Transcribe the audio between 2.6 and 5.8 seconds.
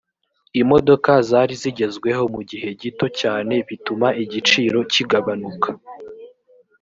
gito cyane bituma igiciro kigabanuka